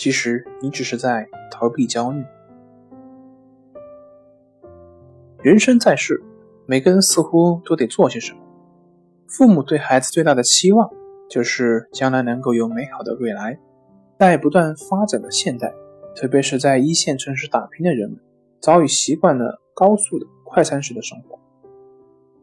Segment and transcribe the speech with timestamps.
[0.00, 2.24] 其实你只是在逃避焦虑。
[5.42, 6.22] 人生在世，
[6.64, 8.40] 每个人似乎都得做些什么。
[9.28, 10.88] 父母对孩子最大的期望，
[11.28, 13.58] 就是将来能够有美好的未来。
[14.18, 15.70] 在不断发展的现代，
[16.16, 18.18] 特别是在一线城市打拼的人们，
[18.58, 21.38] 早已习惯了高速的快餐式的生活。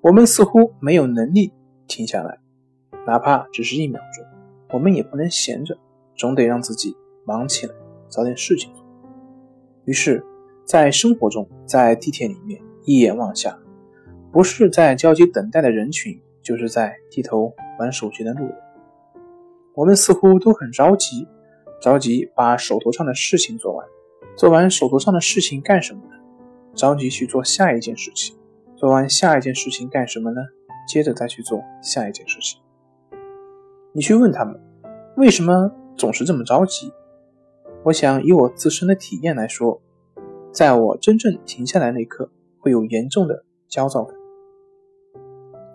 [0.00, 1.52] 我们似乎没有能力
[1.86, 2.38] 停下来，
[3.06, 4.24] 哪怕只是一秒钟。
[4.70, 5.76] 我们也不能闲着，
[6.16, 6.96] 总得让自己。
[7.24, 7.74] 忙起来，
[8.08, 8.84] 找点事情做。
[9.84, 10.24] 于是，
[10.64, 13.58] 在生活中，在地铁里面一眼望下，
[14.30, 18.56] 不是在焦急等待的人群，就是在低头玩手机的路人。
[19.74, 21.26] 我们似乎都很着急，
[21.80, 23.86] 着急把手头上的事情做完。
[24.36, 26.14] 做完手头上的事情干什么呢？
[26.74, 28.36] 着急去做下一件事情。
[28.76, 30.40] 做完下一件事情干什么呢？
[30.88, 32.60] 接着再去做下一件事情。
[33.92, 34.58] 你去问他们，
[35.16, 36.92] 为什么总是这么着急？
[37.84, 39.82] 我想以我自身的体验来说，
[40.52, 42.30] 在我真正停下来那一刻，
[42.60, 44.16] 会有严重的焦躁感。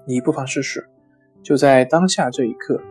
[0.07, 0.87] 你不妨试试，
[1.43, 2.81] 就在当下这一刻，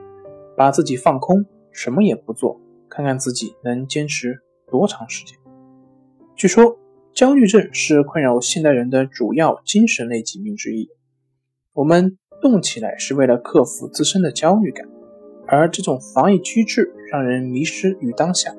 [0.54, 4.38] 把自己放空，什么也不做，看看自己能坚持
[4.70, 5.38] 多长时间。
[6.34, 6.78] 据说，
[7.14, 10.90] 焦虑症是困扰现代人的主要精神类疾病之一。
[11.72, 14.86] 我们动起来是为了克服自身的焦虑感，
[15.46, 18.54] 而这种防御机制让人迷失于当下。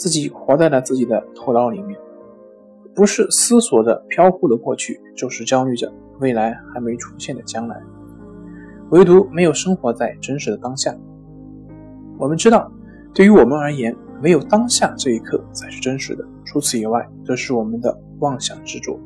[0.00, 1.94] 自己活在了自己的头脑里面，
[2.94, 7.78] 不是思索着飘忽的过去，就是焦虑着未来还没出现的将来，
[8.92, 10.96] 唯独没有生活在真实的当下。
[12.16, 12.72] 我们知道，
[13.12, 18.98] 对于我们而言，没有当下这一刻才是真实的，除此以外，都是我们的妄想执着。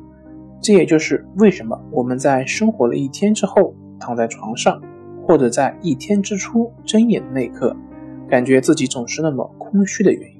[0.61, 4.81] 这也就是为什么我们在生活了一天之后，躺在床上，
[5.27, 7.75] 或者在一天之初睁眼的那一刻，
[8.29, 10.34] 感觉自己总是那么空虚的原因。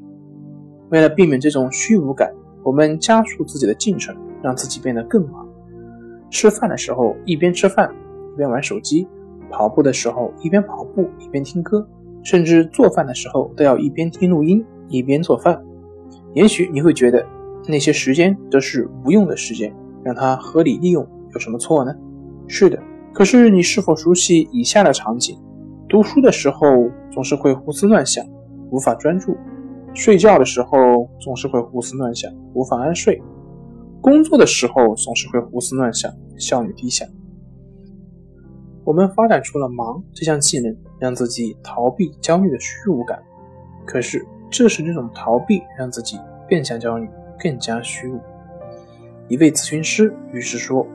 [0.90, 2.31] 为了避免这种虚无感，
[2.63, 5.47] 我们加速自己的进程，让自己变得更忙。
[6.29, 7.90] 吃饭的时候一边吃饭
[8.34, 9.07] 一边玩手机，
[9.50, 11.88] 跑步的时候一边跑步一边听歌，
[12.23, 15.62] 甚至做饭的时候都要一边听录音一边做饭。
[16.34, 17.25] 也许你会觉得
[17.67, 19.73] 那些时间都是无用的时间，
[20.03, 21.94] 让它合理利用有什么错呢？
[22.47, 22.78] 是的，
[23.13, 25.38] 可是你是否熟悉以下的场景？
[25.88, 28.25] 读书的时候总是会胡思乱想，
[28.72, 29.38] 无法专注。
[29.96, 33.16] 睡觉的时候总是会胡思乱想，无法安睡；
[34.02, 37.06] 工作的时候总是会胡思乱想，效率低下。
[38.84, 43.18] 我们发展出了忙这项技能，让自己逃避焦虑的虚无感。
[43.86, 46.20] 可是，正是这种逃避，让自己
[46.50, 47.08] 更加焦虑，
[47.40, 48.20] 更加虚无。
[49.30, 50.86] 一位咨询师于是说：“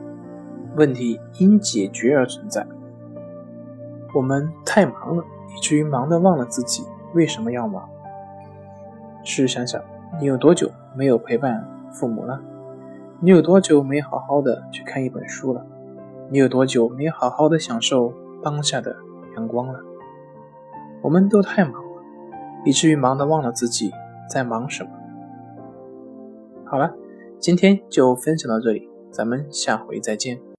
[0.77, 2.65] 问题因解决而存在。
[4.13, 5.23] 我们太忙了，
[5.57, 6.83] 以至于忙得忘了自己
[7.15, 7.89] 为什么要忙。”
[9.23, 9.81] 试想想，
[10.19, 12.41] 你有多久没有陪伴父母了？
[13.19, 15.63] 你有多久没好好的去看一本书了？
[16.29, 18.95] 你有多久没好好的享受当下的
[19.35, 19.79] 阳光了？
[21.03, 22.01] 我们都太忙了，
[22.65, 23.91] 以至于忙得忘了自己
[24.27, 24.89] 在忙什么。
[26.65, 26.95] 好了，
[27.39, 30.41] 今天就分享到这里，咱们下回再见。